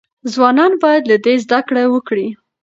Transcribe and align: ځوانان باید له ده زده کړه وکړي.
ځوانان 0.33 0.73
باید 0.83 1.03
له 1.11 1.17
ده 1.23 1.33
زده 1.43 1.59
کړه 1.67 1.83
وکړي. 1.93 2.27